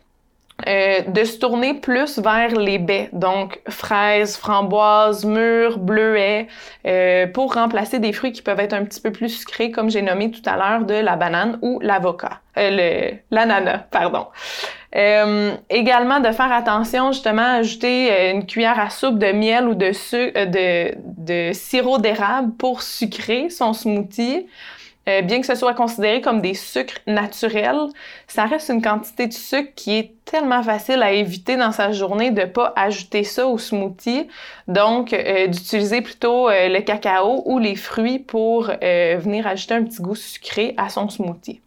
euh, 0.67 1.01
de 1.01 1.23
se 1.23 1.39
tourner 1.39 1.73
plus 1.73 2.19
vers 2.19 2.49
les 2.55 2.77
baies, 2.77 3.09
donc 3.11 3.59
fraises, 3.67 4.37
framboises, 4.37 5.25
mûres, 5.25 5.79
bleuets, 5.79 6.47
euh, 6.85 7.27
pour 7.27 7.55
remplacer 7.55 7.99
des 7.99 8.13
fruits 8.13 8.31
qui 8.31 8.41
peuvent 8.41 8.59
être 8.59 8.73
un 8.73 8.85
petit 8.85 9.01
peu 9.01 9.11
plus 9.11 9.29
sucrés, 9.29 9.71
comme 9.71 9.89
j'ai 9.89 10.01
nommé 10.01 10.31
tout 10.31 10.41
à 10.45 10.55
l'heure 10.55 10.85
de 10.85 10.93
la 10.93 11.15
banane 11.15 11.59
ou 11.61 11.79
l'avocat, 11.81 12.39
euh, 12.57 13.11
l'ananas, 13.31 13.79
pardon. 13.91 14.27
Euh, 14.95 15.55
également 15.71 16.19
de 16.19 16.31
faire 16.31 16.51
attention 16.51 17.11
justement 17.11 17.41
à 17.41 17.55
ajouter 17.55 18.31
une 18.31 18.45
cuillère 18.45 18.79
à 18.79 18.91
soupe 18.91 19.17
de 19.17 19.31
miel 19.31 19.67
ou 19.67 19.73
de, 19.73 19.89
de, 19.89 20.93
de 21.17 21.51
sirop 21.53 21.97
d'érable 21.97 22.53
pour 22.57 22.83
sucrer 22.83 23.49
son 23.49 23.73
smoothie. 23.73 24.45
Euh, 25.09 25.21
bien 25.21 25.41
que 25.41 25.45
ce 25.45 25.55
soit 25.55 25.73
considéré 25.73 26.21
comme 26.21 26.41
des 26.41 26.53
sucres 26.53 26.99
naturels, 27.07 27.87
ça 28.27 28.45
reste 28.45 28.69
une 28.69 28.81
quantité 28.81 29.27
de 29.27 29.33
sucre 29.33 29.71
qui 29.75 29.97
est 29.97 30.13
tellement 30.23 30.63
facile 30.63 31.03
à 31.03 31.11
éviter 31.11 31.57
dans 31.57 31.73
sa 31.73 31.91
journée 31.91 32.31
de 32.31 32.45
pas 32.45 32.71
ajouter 32.75 33.23
ça 33.23 33.45
au 33.47 33.57
smoothie. 33.57 34.27
Donc, 34.67 35.11
euh, 35.11 35.47
d'utiliser 35.47 36.01
plutôt 36.01 36.49
euh, 36.49 36.69
le 36.69 36.79
cacao 36.79 37.43
ou 37.45 37.59
les 37.59 37.75
fruits 37.75 38.19
pour 38.19 38.71
venir 38.83 39.45
ajouter 39.47 39.73
un 39.73 39.83
petit 39.83 40.01
goût 40.01 40.15
sucré 40.15 40.73
à 40.77 40.89
son 40.89 41.09
smoothie. 41.09 41.61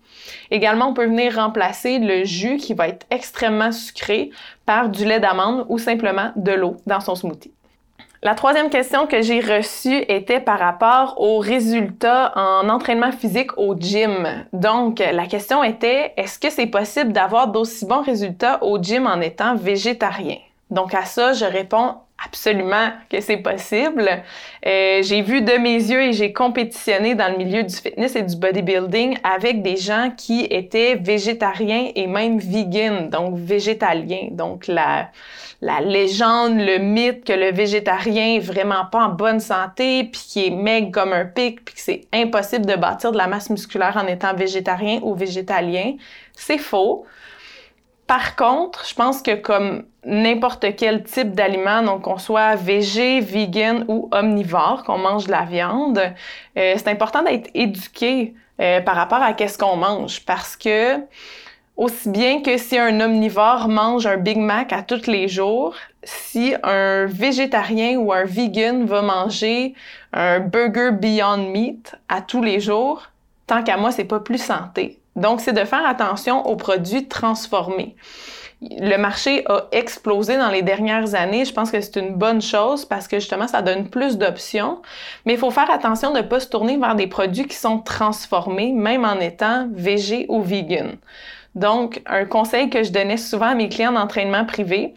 Également, 0.51 0.89
on 0.89 0.95
peut 0.95 1.07
venir 1.07 1.37
remplacer 1.37 1.99
le 1.99 2.25
jus 2.25 2.57
qui 2.57 2.75
va 2.75 2.89
être 2.89 3.07
extrêmement 3.11 3.73
sucré 3.73 4.31
par 4.65 4.89
du 4.89 5.05
lait 5.05 5.21
d'amande 5.21 5.67
ou 5.69 5.79
simplement 5.79 6.33
de 6.37 6.53
l'eau 6.53 6.77
dans 6.87 7.01
son 7.01 7.15
smoothie. 7.15 7.53
La 8.23 8.35
troisième 8.35 8.71
question 8.71 9.07
que 9.07 9.21
j'ai 9.21 9.41
reçue 9.41 10.05
était 10.09 10.41
par 10.41 10.59
rapport 10.59 11.21
aux 11.21 11.39
résultats 11.39 12.33
en 12.35 12.69
entraînement 12.69 13.13
physique 13.13 13.57
au 13.59 13.75
gym. 13.75 14.27
Donc, 14.53 14.99
la 14.99 15.27
question 15.27 15.63
était, 15.63 16.13
est-ce 16.17 16.39
que 16.39 16.51
c'est 16.51 16.67
possible 16.67 17.13
d'avoir 17.13 17.49
d'aussi 17.49 17.85
bons 17.85 18.03
résultats 18.03 18.63
au 18.63 18.83
gym 18.83 19.07
en 19.07 19.21
étant 19.21 19.55
végétarien? 19.55 20.39
Donc, 20.71 20.95
à 20.95 21.05
ça, 21.05 21.35
je 21.35 21.45
réponds 21.45 21.97
absolument 22.27 22.91
que 23.11 23.21
c'est 23.21 23.39
possible. 23.39 24.09
Euh, 24.67 25.03
j'ai 25.03 25.23
vu 25.23 25.43
de 25.43 25.53
mes 25.53 25.77
yeux 25.77 26.03
et 26.03 26.13
j'ai 26.13 26.33
compétitionné 26.33 27.15
dans 27.15 27.31
le 27.31 27.39
milieu 27.39 27.63
du 27.63 27.75
fitness 27.75 28.17
et 28.17 28.23
du 28.23 28.37
bodybuilding 28.37 29.19
avec 29.23 29.63
des 29.63 29.77
gens 29.77 30.11
qui 30.17 30.45
étaient 30.51 30.97
végétariens 30.97 31.91
et 31.95 32.07
même 32.07 32.39
vegan, 32.39 33.09
donc 33.09 33.37
végétaliens. 33.37 34.29
Donc, 34.33 34.67
la, 34.67 35.11
la 35.61 35.81
légende, 35.81 36.59
le 36.59 36.79
mythe 36.79 37.25
que 37.25 37.33
le 37.33 37.53
végétarien 37.53 38.37
est 38.37 38.41
vraiment 38.41 38.85
pas 38.91 39.07
en 39.07 39.09
bonne 39.11 39.41
santé, 39.41 40.05
puis 40.05 40.23
qui 40.29 40.47
est 40.47 40.51
maigre 40.51 40.91
comme 40.91 41.13
un 41.13 41.25
pic, 41.25 41.65
puis 41.65 41.75
que 41.75 41.81
c'est 41.81 42.03
impossible 42.13 42.67
de 42.67 42.75
bâtir 42.75 43.13
de 43.13 43.19
la 43.19 43.27
masse 43.27 43.51
musculaire 43.51 43.97
en 43.97 44.07
étant 44.07 44.35
végétarien 44.35 45.01
ou 45.03 45.15
végétalien, 45.15 45.95
c'est 46.35 46.59
faux. 46.59 47.07
Par 48.07 48.37
contre, 48.37 48.87
je 48.87 48.95
pense 48.95 49.21
que 49.21 49.35
comme 49.35 49.85
n'importe 50.05 50.77
quel 50.77 51.03
type 51.03 51.33
d'aliment, 51.33 51.83
donc 51.83 52.03
qu'on 52.03 52.19
soit 52.19 52.55
végé, 52.55 53.21
vegan 53.21 53.85
ou 53.89 54.09
omnivore, 54.13 54.85
qu'on 54.85 54.99
mange 54.99 55.27
de 55.27 55.33
la 55.33 55.45
viande, 55.45 55.99
euh, 55.99 56.75
c'est 56.77 56.89
important 56.89 57.23
d'être 57.23 57.51
éduqué 57.55 58.35
euh, 58.61 58.81
par 58.81 58.95
rapport 58.95 59.23
à 59.23 59.33
qu'est-ce 59.33 59.59
qu'on 59.59 59.77
mange 59.77 60.25
parce 60.25 60.57
que 60.57 61.01
aussi 61.77 62.09
bien 62.09 62.41
que 62.43 62.57
si 62.57 62.79
un 62.79 63.01
omnivore 63.01 63.69
mange 63.69 64.07
un 64.07 64.17
Big 64.17 64.39
Mac 64.39 64.73
à 64.73 64.83
tous 64.83 65.07
les 65.07 65.29
jours, 65.29 65.75
si 66.05 66.55
un 66.63 67.07
végétarien 67.07 67.99
ou 67.99 68.13
un 68.13 68.25
vegan 68.25 68.87
va 68.87 69.03
manger 69.03 69.75
un 70.13 70.41
burger 70.41 70.93
Beyond 70.93 71.51
Meat 71.51 71.97
à 72.09 72.23
tous 72.23 72.43
les 72.43 72.61
jours, 72.61 73.11
tant 73.47 73.63
qu'à 73.63 73.77
moi, 73.77 73.91
c'est 73.91 74.05
pas 74.05 74.21
plus 74.21 74.43
santé. 74.43 74.99
Donc, 75.17 75.41
c'est 75.41 75.53
de 75.53 75.65
faire 75.65 75.87
attention 75.87 76.47
aux 76.47 76.57
produits 76.57 77.09
transformés. 77.09 77.97
Le 78.63 78.97
marché 78.97 79.45
a 79.49 79.67
explosé 79.73 80.39
dans 80.39 80.49
les 80.49 80.63
dernières 80.63 81.15
années. 81.15 81.45
Je 81.45 81.53
pense 81.53 81.71
que 81.71 81.81
c'est 81.81 81.97
une 81.97 82.15
bonne 82.15 82.41
chose 82.41 82.85
parce 82.85 83.07
que 83.07 83.19
justement, 83.19 83.49
ça 83.49 83.61
donne 83.61 83.89
plus 83.89 84.17
d'options. 84.17 84.81
Mais 85.25 85.35
il 85.35 85.39
faut 85.39 85.51
faire 85.51 85.71
attention 85.71 86.13
de 86.13 86.19
ne 86.19 86.23
pas 86.23 86.41
se 86.41 86.49
tourner 86.49 86.79
vers 86.79 86.95
des 86.95 87.07
produits 87.07 87.47
qui 87.47 87.57
sont 87.57 87.81
transformés, 87.81 88.73
même 88.73 89.05
en 89.05 89.21
étant 89.21 89.69
végé 89.73 90.27
ou 90.29 90.41
vegan. 90.41 90.97
Donc, 91.55 92.03
un 92.07 92.25
conseil 92.25 92.71
que 92.71 92.83
je 92.83 92.93
donnais 92.93 93.17
souvent 93.17 93.49
à 93.49 93.55
mes 93.55 93.69
clients 93.69 93.93
d'entraînement 93.93 94.45
privé, 94.45 94.95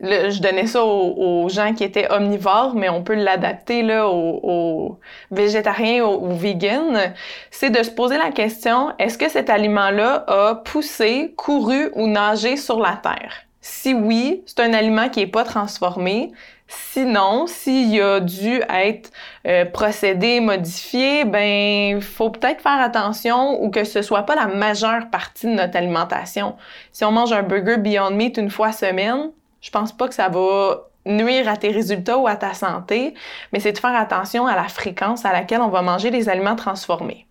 je 0.00 0.40
donnais 0.40 0.66
ça 0.66 0.84
aux, 0.84 1.48
gens 1.48 1.74
qui 1.74 1.84
étaient 1.84 2.10
omnivores, 2.10 2.74
mais 2.74 2.88
on 2.88 3.02
peut 3.02 3.14
l'adapter 3.14 3.82
là 3.82 4.08
aux, 4.08 4.98
végétariens 5.30 6.04
ou 6.04 6.30
aux 6.30 6.34
vegans, 6.34 7.12
c'est 7.50 7.70
de 7.70 7.82
se 7.82 7.90
poser 7.90 8.16
la 8.16 8.30
question 8.30 8.92
est-ce 8.98 9.18
que 9.18 9.28
cet 9.28 9.50
aliment-là 9.50 10.24
a 10.28 10.54
poussé, 10.56 11.34
couru 11.36 11.90
ou 11.94 12.06
nagé 12.06 12.56
sur 12.56 12.80
la 12.80 12.98
terre? 13.02 13.32
Si 13.60 13.92
oui, 13.92 14.42
c'est 14.46 14.60
un 14.60 14.72
aliment 14.72 15.08
qui 15.08 15.20
n'est 15.20 15.26
pas 15.26 15.44
transformé. 15.44 16.32
Sinon, 16.68 17.46
s'il 17.46 18.00
a 18.00 18.20
dû 18.20 18.60
être 18.68 19.10
euh, 19.46 19.64
procédé, 19.64 20.40
modifié, 20.40 21.24
ben 21.24 22.00
faut 22.00 22.30
peut-être 22.30 22.60
faire 22.60 22.80
attention 22.80 23.62
ou 23.62 23.70
que 23.70 23.84
ce 23.84 24.02
soit 24.02 24.24
pas 24.24 24.36
la 24.36 24.46
majeure 24.46 25.08
partie 25.10 25.46
de 25.46 25.52
notre 25.52 25.76
alimentation. 25.76 26.56
Si 26.92 27.04
on 27.04 27.10
mange 27.10 27.32
un 27.32 27.42
burger 27.42 27.78
Beyond 27.78 28.10
Meat 28.10 28.36
une 28.36 28.50
fois 28.50 28.72
semaine, 28.72 29.30
je 29.60 29.70
pense 29.70 29.92
pas 29.92 30.08
que 30.08 30.14
ça 30.14 30.28
va 30.28 30.88
nuire 31.06 31.48
à 31.48 31.56
tes 31.56 31.70
résultats 31.70 32.18
ou 32.18 32.26
à 32.26 32.36
ta 32.36 32.54
santé, 32.54 33.14
mais 33.52 33.60
c'est 33.60 33.72
de 33.72 33.78
faire 33.78 33.96
attention 33.96 34.46
à 34.46 34.54
la 34.54 34.68
fréquence 34.68 35.24
à 35.24 35.32
laquelle 35.32 35.60
on 35.60 35.68
va 35.68 35.82
manger 35.82 36.10
les 36.10 36.28
aliments 36.28 36.56
transformés. 36.56 37.26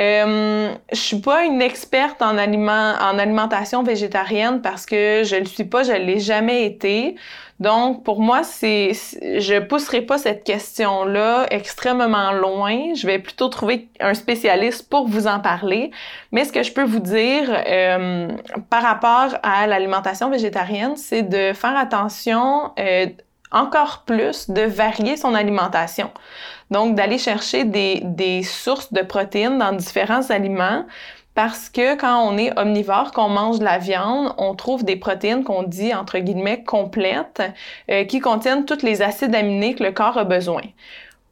Euh, 0.00 0.72
je 0.90 0.98
suis 0.98 1.20
pas 1.20 1.44
une 1.44 1.60
experte 1.60 2.22
en, 2.22 2.38
aliment, 2.38 2.94
en 3.00 3.18
alimentation 3.18 3.82
végétarienne 3.82 4.62
parce 4.62 4.86
que 4.86 5.22
je 5.24 5.36
le 5.36 5.44
suis 5.44 5.64
pas, 5.64 5.82
je 5.82 5.92
l'ai 5.92 6.20
jamais 6.20 6.64
été. 6.64 7.16
Donc, 7.60 8.04
pour 8.04 8.20
moi, 8.20 8.42
c'est, 8.42 8.92
je 8.94 9.60
pousserai 9.60 10.00
pas 10.00 10.16
cette 10.16 10.44
question-là 10.44 11.46
extrêmement 11.50 12.32
loin. 12.32 12.94
Je 12.94 13.06
vais 13.06 13.18
plutôt 13.18 13.48
trouver 13.48 13.88
un 14.00 14.14
spécialiste 14.14 14.88
pour 14.88 15.06
vous 15.06 15.26
en 15.26 15.40
parler. 15.40 15.90
Mais 16.32 16.46
ce 16.46 16.52
que 16.52 16.62
je 16.62 16.72
peux 16.72 16.84
vous 16.84 17.00
dire 17.00 17.50
euh, 17.50 18.28
par 18.70 18.82
rapport 18.82 19.38
à 19.42 19.66
l'alimentation 19.66 20.30
végétarienne, 20.30 20.96
c'est 20.96 21.22
de 21.22 21.52
faire 21.52 21.76
attention 21.76 22.72
euh, 22.78 23.06
encore 23.52 24.04
plus, 24.06 24.48
de 24.48 24.62
varier 24.62 25.18
son 25.18 25.34
alimentation. 25.34 26.10
Donc, 26.70 26.94
d'aller 26.94 27.18
chercher 27.18 27.64
des, 27.64 28.00
des 28.04 28.42
sources 28.42 28.90
de 28.90 29.02
protéines 29.02 29.58
dans 29.58 29.72
différents 29.72 30.30
aliments 30.30 30.86
parce 31.34 31.68
que 31.68 31.96
quand 31.96 32.26
on 32.26 32.36
est 32.36 32.58
omnivore, 32.58 33.12
qu'on 33.12 33.28
mange 33.28 33.60
de 33.60 33.64
la 33.64 33.78
viande, 33.78 34.34
on 34.38 34.54
trouve 34.54 34.84
des 34.84 34.96
protéines 34.96 35.44
qu'on 35.44 35.62
dit 35.62 35.94
entre 35.94 36.18
guillemets 36.18 36.64
complètes, 36.64 37.42
euh, 37.90 38.04
qui 38.04 38.20
contiennent 38.20 38.64
tous 38.64 38.82
les 38.82 39.02
acides 39.02 39.34
aminés 39.34 39.74
que 39.74 39.84
le 39.84 39.92
corps 39.92 40.18
a 40.18 40.24
besoin. 40.24 40.62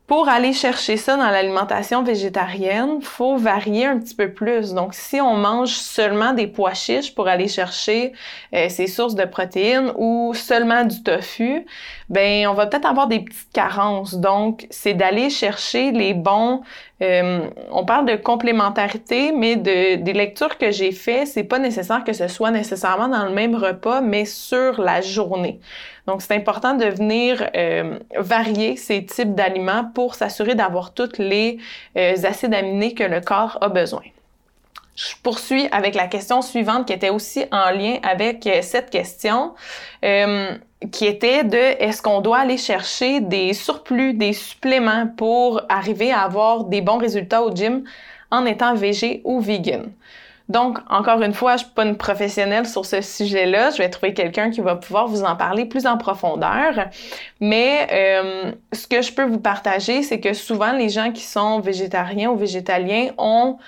Pour 0.09 0.31
aller 0.31 0.55
chercher 0.55 0.97
ça 0.97 1.19
dans 1.19 1.29
l'alimentation 1.29 2.03
végétarienne, 2.03 3.03
faut 3.03 3.37
varier 3.37 3.85
un 3.85 3.99
petit 3.99 4.15
peu 4.15 4.33
plus. 4.33 4.73
Donc, 4.73 4.95
si 4.95 5.21
on 5.21 5.35
mange 5.35 5.73
seulement 5.73 6.33
des 6.33 6.47
pois 6.47 6.73
chiches 6.73 7.15
pour 7.15 7.29
aller 7.29 7.47
chercher 7.47 8.15
euh, 8.55 8.71
ces 8.71 8.87
sources 8.87 9.15
de 9.15 9.27
protéines 9.27 9.93
ou 9.97 10.33
seulement 10.33 10.87
du 10.87 11.03
tofu, 11.03 11.67
ben 12.09 12.47
on 12.47 12.55
va 12.55 12.65
peut-être 12.65 12.87
avoir 12.87 13.07
des 13.07 13.21
petites 13.21 13.53
carences. 13.53 14.15
Donc, 14.15 14.67
c'est 14.71 14.95
d'aller 14.95 15.29
chercher 15.29 15.93
les 15.93 16.15
bons. 16.15 16.63
Euh, 17.01 17.49
on 17.71 17.85
parle 17.85 18.07
de 18.07 18.17
complémentarité, 18.17 19.33
mais 19.33 19.57
de, 19.57 19.97
des 19.97 20.13
lectures 20.13 20.59
que 20.59 20.71
j'ai 20.71 20.91
faites, 20.91 21.29
c'est 21.29 21.45
pas 21.45 21.59
nécessaire 21.59 22.03
que 22.03 22.13
ce 22.13 22.27
soit 22.27 22.51
nécessairement 22.51 23.09
dans 23.09 23.25
le 23.25 23.33
même 23.33 23.55
repas, 23.55 24.01
mais 24.01 24.25
sur 24.25 24.81
la 24.81 25.01
journée. 25.01 25.61
Donc, 26.07 26.23
c'est 26.23 26.35
important 26.35 26.75
de 26.75 26.87
venir 26.87 27.49
euh, 27.55 27.99
varier 28.17 28.77
ces 28.77 29.05
types 29.05 29.35
d'aliments 29.35 29.85
pour 29.95 30.15
s'assurer 30.15 30.55
d'avoir 30.55 30.93
tous 30.93 31.19
les 31.19 31.59
euh, 31.97 32.15
acides 32.25 32.55
aminés 32.55 32.95
que 32.95 33.05
le 33.05 33.21
corps 33.21 33.59
a 33.61 33.69
besoin. 33.69 34.03
Je 34.99 35.15
poursuis 35.23 35.69
avec 35.71 35.95
la 35.95 36.09
question 36.09 36.43
suivante 36.43 36.87
qui 36.87 36.93
était 36.93 37.11
aussi 37.11 37.45
en 37.53 37.71
lien 37.71 37.99
avec 38.03 38.45
euh, 38.49 38.63
cette 38.63 38.91
question, 38.91 39.55
qui 40.91 41.07
était 41.07 41.45
de 41.45 41.57
est-ce 41.57 42.03
qu'on 42.03 42.21
doit 42.21 42.39
aller 42.39 42.57
chercher 42.57 43.21
des 43.21 43.53
surplus, 43.53 44.15
des 44.15 44.33
suppléments 44.33 45.07
pour 45.17 45.63
arriver 45.69 46.11
à 46.11 46.23
avoir 46.23 46.65
des 46.65 46.81
bons 46.81 46.99
résultats 46.99 47.43
au 47.43 47.55
gym 47.55 47.85
en 48.33 48.45
étant 48.45 48.75
végé 48.75 49.21
ou 49.25 49.41
vegan? 49.41 49.93
Donc, 50.49 50.79
encore 50.89 51.21
une 51.21 51.35
fois, 51.35 51.57
je 51.57 51.65
suis 51.65 51.73
pas 51.75 51.85
une 51.85 51.97
professionnelle 51.97 52.67
sur 52.67 52.87
ce 52.87 53.03
sujet-là. 53.03 53.71
Je 53.71 53.79
vais 53.79 53.91
trouver 53.91 54.15
quelqu'un 54.15 54.51
qui 54.51 54.63
va 54.63 54.77
pouvoir 54.77 55.07
vous 55.07 55.23
en 55.23 55.37
parler 55.37 55.67
plus 55.67 55.87
en 55.87 55.99
profondeur. 55.99 56.89
Mais 57.39 57.87
euh, 57.93 58.53
ce 58.73 58.87
que 58.87 59.03
je 59.03 59.13
peux 59.13 59.25
vous 59.25 59.41
partager, 59.41 60.03
c'est 60.03 60.21
que 60.21 60.33
souvent 60.33 60.73
les 60.73 60.89
gens 60.89 61.13
qui 61.13 61.23
sont 61.23 61.61
végétariens 61.61 62.31
ou 62.31 62.37
végétaliens 62.37 63.11
ont 63.19 63.59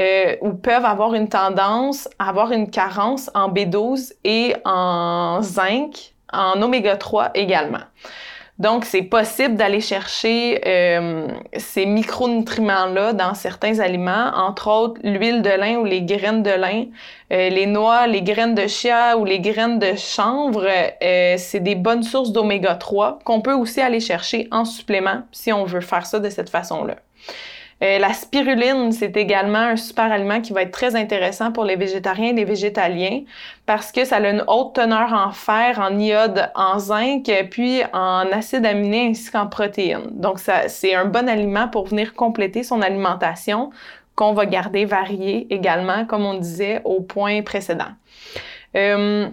euh, 0.00 0.36
ou 0.40 0.52
peuvent 0.52 0.84
avoir 0.84 1.14
une 1.14 1.28
tendance 1.28 2.08
à 2.18 2.28
avoir 2.28 2.52
une 2.52 2.70
carence 2.70 3.30
en 3.34 3.50
B12 3.50 4.12
et 4.24 4.54
en 4.64 5.40
zinc, 5.42 6.14
en 6.32 6.60
oméga 6.62 6.96
3 6.96 7.30
également. 7.34 7.84
Donc, 8.60 8.84
c'est 8.84 9.02
possible 9.02 9.56
d'aller 9.56 9.80
chercher 9.80 10.60
euh, 10.64 11.26
ces 11.56 11.86
micronutriments-là 11.86 13.12
dans 13.12 13.34
certains 13.34 13.80
aliments, 13.80 14.30
entre 14.36 14.68
autres 14.70 15.00
l'huile 15.02 15.42
de 15.42 15.50
lin 15.50 15.78
ou 15.78 15.84
les 15.84 16.02
graines 16.02 16.44
de 16.44 16.52
lin, 16.52 16.84
euh, 17.32 17.48
les 17.48 17.66
noix, 17.66 18.06
les 18.06 18.22
graines 18.22 18.54
de 18.54 18.68
chia 18.68 19.16
ou 19.18 19.24
les 19.24 19.40
graines 19.40 19.80
de 19.80 19.96
chanvre. 19.96 20.68
Euh, 21.02 21.34
c'est 21.36 21.58
des 21.58 21.74
bonnes 21.74 22.04
sources 22.04 22.30
d'oméga 22.30 22.76
3 22.76 23.18
qu'on 23.24 23.40
peut 23.40 23.54
aussi 23.54 23.80
aller 23.80 23.98
chercher 23.98 24.46
en 24.52 24.64
supplément 24.64 25.22
si 25.32 25.52
on 25.52 25.64
veut 25.64 25.80
faire 25.80 26.06
ça 26.06 26.20
de 26.20 26.30
cette 26.30 26.50
façon-là. 26.50 26.94
Euh, 27.84 27.98
la 27.98 28.14
spiruline, 28.14 28.92
c'est 28.92 29.14
également 29.16 29.58
un 29.58 29.76
super 29.76 30.10
aliment 30.10 30.40
qui 30.40 30.54
va 30.54 30.62
être 30.62 30.70
très 30.70 30.96
intéressant 30.96 31.52
pour 31.52 31.64
les 31.64 31.76
végétariens 31.76 32.30
et 32.30 32.32
les 32.32 32.44
végétaliens 32.44 33.22
parce 33.66 33.92
que 33.92 34.06
ça 34.06 34.16
a 34.16 34.28
une 34.30 34.42
haute 34.48 34.74
teneur 34.74 35.12
en 35.12 35.32
fer, 35.32 35.78
en 35.78 35.98
iode, 35.98 36.50
en 36.54 36.78
zinc, 36.78 37.30
puis 37.50 37.82
en 37.92 38.24
acides 38.32 38.64
aminés 38.64 39.08
ainsi 39.10 39.30
qu'en 39.30 39.48
protéines. 39.48 40.08
Donc, 40.12 40.38
c'est 40.38 40.94
un 40.94 41.04
bon 41.04 41.28
aliment 41.28 41.68
pour 41.68 41.86
venir 41.86 42.14
compléter 42.14 42.62
son 42.62 42.80
alimentation 42.80 43.70
qu'on 44.14 44.32
va 44.32 44.46
garder 44.46 44.86
variée 44.86 45.46
également, 45.50 46.06
comme 46.06 46.24
on 46.24 46.34
disait 46.34 46.80
au 46.84 47.00
point 47.00 47.42
précédent. 47.42 47.90
Euh, 48.76 49.28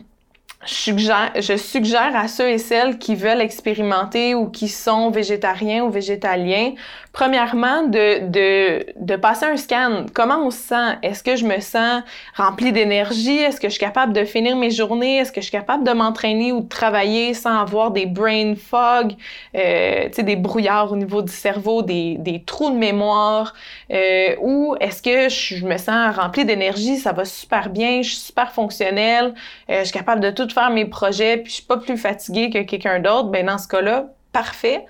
je 0.66 1.58
suggère, 1.58 2.16
à 2.16 2.28
ceux 2.28 2.50
et 2.50 2.58
celles 2.58 2.98
qui 3.00 3.16
veulent 3.16 3.42
expérimenter 3.42 4.36
ou 4.36 4.48
qui 4.50 4.68
sont 4.68 5.10
végétariens 5.10 5.84
ou 5.84 5.90
végétaliens, 5.90 6.74
premièrement, 7.14 7.84
de, 7.88 8.30
de, 8.30 8.86
de 8.96 9.16
passer 9.16 9.46
un 9.46 9.58
scan. 9.58 10.06
Comment 10.14 10.46
on 10.46 10.52
se 10.52 10.60
sent? 10.60 10.98
Est-ce 11.02 11.24
que 11.24 11.36
je 11.36 11.46
me 11.46 11.60
sens 11.60 12.04
rempli 12.36 12.72
d'énergie? 12.72 13.38
Est-ce 13.38 13.60
que 13.60 13.68
je 13.68 13.74
suis 13.74 13.80
capable 13.80 14.14
de 14.14 14.24
finir 14.24 14.56
mes 14.56 14.72
journées? 14.72 15.18
Est-ce 15.18 15.32
que 15.32 15.42
je 15.42 15.48
suis 15.48 15.58
capable 15.58 15.84
de 15.84 15.92
m'entraîner 15.92 16.52
ou 16.52 16.62
de 16.62 16.70
travailler 16.70 17.34
sans 17.34 17.60
avoir 17.60 17.92
des 17.92 18.06
brain 18.06 18.54
fog, 18.56 19.14
euh, 19.56 20.10
des 20.16 20.36
brouillards 20.36 20.92
au 20.92 20.96
niveau 20.96 21.22
du 21.22 21.34
cerveau, 21.34 21.82
des, 21.82 22.18
des 22.20 22.44
trous 22.44 22.70
de 22.70 22.78
mémoire? 22.78 23.56
Euh, 23.92 24.36
ou 24.42 24.76
est-ce 24.80 25.02
que 25.02 25.28
je 25.28 25.66
me 25.66 25.78
sens 25.78 26.16
rempli 26.16 26.46
d'énergie? 26.46 26.98
Ça 26.98 27.14
va 27.14 27.26
super 27.26 27.70
bien, 27.70 28.04
je 28.04 28.10
suis 28.10 28.18
super 28.18 28.52
fonctionnel, 28.52 29.34
euh, 29.70 29.80
je 29.80 29.86
suis 29.86 29.94
capable 29.94 30.22
de 30.22 30.30
tout 30.30 30.51
faire 30.54 30.70
mes 30.70 30.86
projets, 30.86 31.38
puis 31.38 31.50
je 31.50 31.56
suis 31.56 31.66
pas 31.66 31.78
plus 31.78 31.98
fatiguée 31.98 32.50
que 32.50 32.60
quelqu'un 32.60 33.00
d'autre, 33.00 33.30
ben 33.30 33.46
dans 33.46 33.58
ce 33.58 33.68
cas-là, 33.68 34.08
parfait. 34.32 34.86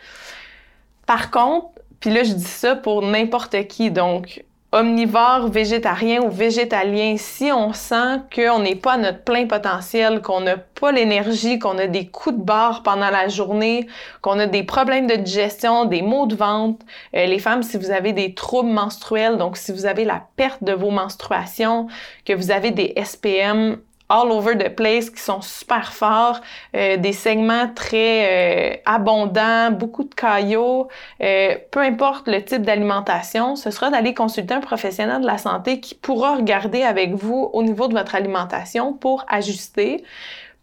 Par 1.05 1.31
contre, 1.31 1.67
puis 1.99 2.11
là 2.11 2.23
je 2.23 2.33
dis 2.33 2.43
ça 2.43 2.75
pour 2.75 3.01
n'importe 3.01 3.67
qui, 3.67 3.91
donc 3.91 4.43
omnivore, 4.73 5.49
végétarien 5.49 6.21
ou 6.21 6.29
végétalien, 6.29 7.15
si 7.17 7.51
on 7.51 7.73
sent 7.73 8.21
qu'on 8.33 8.59
n'est 8.59 8.75
pas 8.75 8.93
à 8.93 8.97
notre 8.97 9.23
plein 9.23 9.45
potentiel, 9.45 10.21
qu'on 10.21 10.41
n'a 10.41 10.55
pas 10.57 10.93
l'énergie, 10.93 11.59
qu'on 11.59 11.77
a 11.77 11.87
des 11.87 12.07
coups 12.07 12.37
de 12.37 12.41
barre 12.41 12.81
pendant 12.81 13.09
la 13.09 13.27
journée, 13.27 13.87
qu'on 14.21 14.39
a 14.39 14.45
des 14.45 14.63
problèmes 14.63 15.07
de 15.07 15.15
digestion, 15.15 15.85
des 15.85 16.01
maux 16.01 16.25
de 16.25 16.35
ventre, 16.35 16.85
euh, 17.15 17.25
les 17.25 17.39
femmes, 17.39 17.63
si 17.63 17.77
vous 17.77 17.91
avez 17.91 18.13
des 18.13 18.33
troubles 18.33 18.69
menstruels, 18.69 19.37
donc 19.37 19.57
si 19.57 19.73
vous 19.73 19.85
avez 19.85 20.05
la 20.05 20.23
perte 20.37 20.63
de 20.63 20.73
vos 20.73 20.91
menstruations, 20.91 21.87
que 22.25 22.33
vous 22.33 22.51
avez 22.51 22.71
des 22.71 22.93
SPM 23.03 23.77
all 24.11 24.29
over 24.29 24.57
the 24.57 24.69
place 24.69 25.09
qui 25.09 25.21
sont 25.21 25.41
super 25.41 25.93
forts, 25.93 26.41
euh, 26.75 26.97
des 26.97 27.13
segments 27.13 27.69
très 27.73 28.75
euh, 28.75 28.77
abondants, 28.85 29.71
beaucoup 29.71 30.03
de 30.03 30.13
caillots, 30.13 30.89
euh, 31.23 31.55
peu 31.71 31.79
importe 31.79 32.27
le 32.27 32.43
type 32.43 32.63
d'alimentation, 32.63 33.55
ce 33.55 33.71
sera 33.71 33.89
d'aller 33.89 34.13
consulter 34.13 34.53
un 34.53 34.59
professionnel 34.59 35.21
de 35.21 35.25
la 35.25 35.37
santé 35.37 35.79
qui 35.79 35.95
pourra 35.95 36.35
regarder 36.35 36.83
avec 36.83 37.13
vous 37.13 37.49
au 37.53 37.63
niveau 37.63 37.87
de 37.87 37.93
votre 37.93 38.13
alimentation 38.13 38.93
pour 38.93 39.23
ajuster 39.29 40.03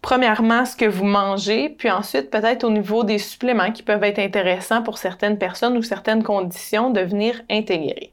premièrement 0.03 0.65
ce 0.65 0.77
que 0.77 0.85
vous 0.85 1.05
mangez, 1.05 1.71
puis 1.71 1.91
ensuite 1.91 2.31
peut-être 2.31 2.65
au 2.65 2.71
niveau 2.71 3.03
des 3.03 3.19
suppléments 3.19 3.73
qui 3.73 3.83
peuvent 3.83 4.05
être 4.05 4.19
intéressants 4.19 4.83
pour 4.83 4.99
certaines 4.99 5.39
personnes 5.39 5.77
ou 5.77 5.83
certaines 5.83 6.23
conditions 6.23 6.91
de 6.91 7.01
venir 7.01 7.43
intégrer. 7.51 8.13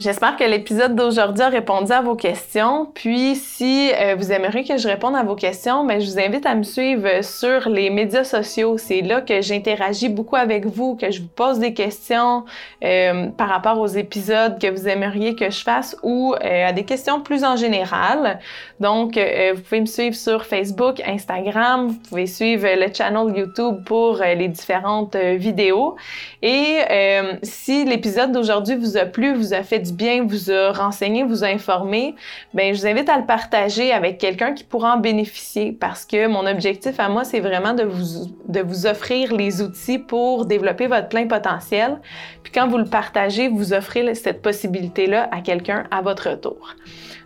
J'espère 0.00 0.34
que 0.34 0.42
l'épisode 0.42 0.96
d'aujourd'hui 0.96 1.42
a 1.42 1.48
répondu 1.48 1.92
à 1.92 2.00
vos 2.00 2.16
questions. 2.16 2.88
Puis, 2.94 3.36
si 3.36 3.92
euh, 3.92 4.16
vous 4.16 4.32
aimeriez 4.32 4.64
que 4.64 4.76
je 4.76 4.88
réponde 4.88 5.14
à 5.14 5.22
vos 5.22 5.36
questions, 5.36 5.88
je 5.88 6.04
vous 6.04 6.18
invite 6.18 6.46
à 6.46 6.56
me 6.56 6.64
suivre 6.64 7.22
sur 7.22 7.68
les 7.68 7.90
médias 7.90 8.24
sociaux. 8.24 8.76
C'est 8.76 9.02
là 9.02 9.20
que 9.20 9.40
j'interagis 9.40 10.08
beaucoup 10.08 10.34
avec 10.34 10.66
vous, 10.66 10.96
que 10.96 11.12
je 11.12 11.22
vous 11.22 11.28
pose 11.28 11.60
des 11.60 11.74
questions 11.74 12.44
euh, 12.82 13.28
par 13.28 13.48
rapport 13.48 13.78
aux 13.78 13.86
épisodes 13.86 14.60
que 14.60 14.68
vous 14.68 14.88
aimeriez 14.88 15.36
que 15.36 15.48
je 15.48 15.62
fasse 15.62 15.96
ou 16.02 16.34
euh, 16.34 16.68
à 16.68 16.72
des 16.72 16.84
questions 16.84 17.20
plus 17.20 17.44
en 17.44 17.54
général. 17.54 18.40
Donc, 18.80 19.16
vous 19.16 19.60
pouvez 19.62 19.80
me 19.80 19.86
suivre 19.86 20.16
sur 20.16 20.44
Facebook, 20.44 21.00
Instagram. 21.06 21.86
Vous 21.86 21.98
pouvez 22.08 22.26
suivre 22.26 22.66
le 22.66 22.92
channel 22.92 23.32
YouTube 23.36 23.84
pour 23.86 24.16
les 24.16 24.48
différentes 24.48 25.14
vidéos. 25.14 25.94
Et 26.42 26.78
si 27.42 27.84
l'épisode 27.84 28.32
d'aujourd'hui 28.32 28.74
vous 28.74 28.96
a 28.96 29.04
plu, 29.04 29.32
vous 29.32 29.54
a 29.54 29.62
fait 29.62 29.83
du 29.84 29.92
bien, 29.92 30.24
vous 30.24 30.50
a 30.50 30.72
renseigné, 30.72 31.22
vous 31.22 31.44
a 31.44 31.46
informé, 31.46 32.14
ben 32.52 32.74
je 32.74 32.80
vous 32.80 32.86
invite 32.86 33.08
à 33.08 33.18
le 33.18 33.26
partager 33.26 33.92
avec 33.92 34.18
quelqu'un 34.18 34.52
qui 34.52 34.64
pourra 34.64 34.96
en 34.96 34.98
bénéficier 34.98 35.72
parce 35.72 36.04
que 36.04 36.26
mon 36.26 36.46
objectif 36.46 36.98
à 36.98 37.08
moi, 37.08 37.24
c'est 37.24 37.40
vraiment 37.40 37.74
de 37.74 37.84
vous, 37.84 38.34
de 38.48 38.60
vous 38.60 38.86
offrir 38.86 39.32
les 39.32 39.62
outils 39.62 39.98
pour 39.98 40.46
développer 40.46 40.86
votre 40.86 41.08
plein 41.08 41.26
potentiel. 41.26 42.00
Puis 42.42 42.52
quand 42.52 42.66
vous 42.66 42.78
le 42.78 42.86
partagez, 42.86 43.48
vous 43.48 43.72
offrez 43.72 44.14
cette 44.14 44.42
possibilité-là 44.42 45.28
à 45.30 45.40
quelqu'un 45.40 45.84
à 45.90 46.02
votre 46.02 46.34
tour. 46.40 46.74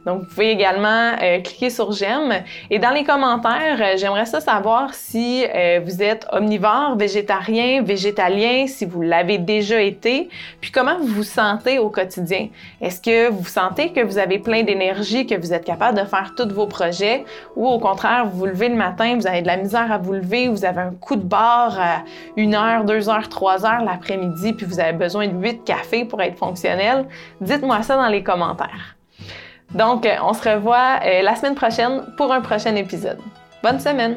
Donc, 0.07 0.21
vous 0.21 0.27
pouvez 0.27 0.51
également 0.51 1.13
euh, 1.23 1.41
cliquer 1.41 1.71
sur 1.71 1.93
j'aime. 1.93 2.43
Et 2.71 2.79
dans 2.79 2.91
les 2.91 3.05
commentaires, 3.05 3.79
euh, 3.81 3.97
j'aimerais 3.97 4.27
ça 4.27 4.41
savoir 4.41 4.95
si 4.95 5.45
euh, 5.45 5.81
vous 5.85 6.03
êtes 6.03 6.27
omnivore, 6.33 6.97
végétarien, 6.97 7.83
végétalien, 7.83 8.67
si 8.67 8.85
vous 8.85 9.03
l'avez 9.03 9.39
déjà 9.39 9.81
été, 9.81 10.29
puis 10.61 10.71
comment 10.71 10.99
vous 10.99 11.07
vous 11.07 11.23
sentez 11.23 11.79
au 11.79 11.91
quotidien. 11.91 12.49
Est-ce 12.81 13.01
que 13.01 13.29
vous 13.31 13.45
sentez 13.45 13.93
que 13.93 14.01
vous 14.01 14.19
avez 14.19 14.39
plein 14.39 14.63
d'énergie, 14.63 15.27
que 15.27 15.35
vous 15.35 15.53
êtes 15.53 15.65
capable 15.65 15.99
de 15.99 16.05
faire 16.05 16.33
tous 16.37 16.49
vos 16.53 16.67
projets, 16.67 17.25
ou 17.57 17.67
au 17.67 17.79
contraire, 17.79 18.27
vous 18.27 18.39
vous 18.39 18.47
levez 18.47 18.69
le 18.69 18.77
matin, 18.77 19.17
vous 19.17 19.27
avez 19.27 19.43
de 19.43 19.47
la 19.47 19.57
misère 19.57 19.91
à 19.91 19.99
vous 19.99 20.13
lever, 20.13 20.49
vous 20.49 20.65
avez 20.65 20.81
un 20.81 20.93
coup 20.93 21.17
de 21.17 21.23
barre 21.23 21.79
à 21.81 22.05
une 22.37 22.55
heure, 22.55 22.85
deux 22.85 23.09
heures, 23.09 23.29
trois 23.29 23.67
heures 23.67 23.83
l'après-midi, 23.85 24.53
puis 24.53 24.67
vous 24.67 24.81
avez 24.81 24.93
besoin 24.93 25.29
de 25.29 25.35
huit 25.35 25.65
cafés 25.65 26.05
pour 26.05 26.21
être 26.23 26.37
fonctionnel? 26.37 27.07
Dites-moi 27.41 27.83
ça 27.83 27.97
dans 27.97 28.09
les 28.09 28.23
commentaires. 28.23 28.98
Donc, 29.75 30.09
on 30.23 30.33
se 30.33 30.49
revoit 30.49 31.01
euh, 31.05 31.23
la 31.23 31.37
semaine 31.37 31.55
prochaine 31.55 32.03
pour 32.17 32.33
un 32.33 32.41
prochain 32.41 32.75
épisode. 32.77 33.19
Bonne 33.63 33.81
semaine! 33.81 34.17